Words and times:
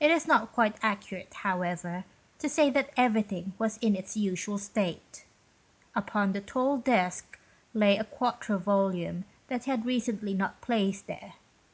It 0.00 0.10
is 0.10 0.26
not 0.26 0.54
quite 0.54 0.76
accurate, 0.80 1.34
however, 1.34 2.04
to 2.38 2.48
say 2.48 2.70
that 2.70 2.88
everything 2.96 3.52
was 3.58 3.76
in 3.82 3.94
its 3.94 4.16
usual 4.16 4.56
state. 4.56 5.26
Upon 5.94 6.32
the 6.32 6.40
tall 6.40 6.78
desk 6.78 7.38
lay 7.74 7.98
a 7.98 8.04
quarto 8.04 8.56
volume 8.56 9.26
that 9.48 9.64
he 9.64 9.70
had 9.70 9.82
certainly 9.84 10.32
not 10.32 10.62
placed 10.62 11.06
there. 11.06 11.34